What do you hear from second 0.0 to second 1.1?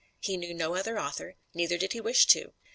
He knew no other